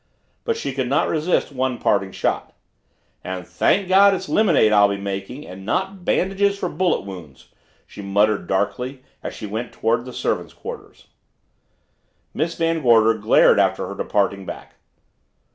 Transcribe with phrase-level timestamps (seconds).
[0.45, 2.57] But she could not resist one parting shot.
[3.23, 7.49] "And thank God it's lemonade I'll be making and not bandages for bullet wounds!"
[7.85, 11.05] she muttered darkly as she went toward the service quarters.
[12.33, 14.73] Miss Van Gorder glared after her departing back.